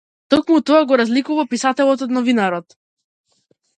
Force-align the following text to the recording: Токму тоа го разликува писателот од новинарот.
Токму 0.33 0.61
тоа 0.69 0.79
го 0.93 0.97
разликува 1.01 1.45
писателот 1.53 2.05
од 2.07 2.17
новинарот. 2.17 2.77